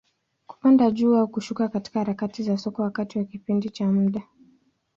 Kupanda 0.47 0.91
juu 0.91 1.15
au 1.15 1.27
kushuka 1.27 1.67
katika 1.69 1.99
harakati 1.99 2.43
za 2.43 2.57
soko, 2.57 2.81
wakati 2.81 3.17
wa 3.17 3.25
kipindi 3.25 3.69
cha 3.69 3.87
muda. 3.87 4.21